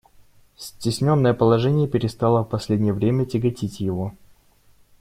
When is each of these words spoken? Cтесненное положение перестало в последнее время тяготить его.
Cтесненное 0.57 1.35
положение 1.35 1.87
перестало 1.87 2.43
в 2.43 2.49
последнее 2.49 2.91
время 2.91 3.23
тяготить 3.23 3.81
его. 3.81 4.13